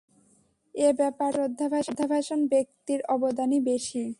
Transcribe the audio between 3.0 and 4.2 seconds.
অবদানই বেশি।